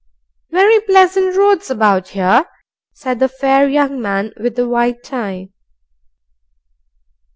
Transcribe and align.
"Very 0.49 0.79
pleasant 0.79 1.37
roads 1.37 1.69
about 1.69 2.07
here," 2.07 2.45
said 2.91 3.19
the 3.19 3.29
fair 3.29 3.69
young 3.69 4.01
man 4.01 4.33
with 4.37 4.55
the 4.55 4.67
white 4.67 5.03
tie. 5.03 5.49